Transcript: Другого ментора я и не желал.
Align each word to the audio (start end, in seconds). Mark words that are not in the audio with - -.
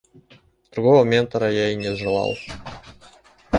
Другого 0.71 1.03
ментора 1.03 1.51
я 1.51 1.69
и 1.71 1.75
не 1.75 1.95
желал. 1.95 2.35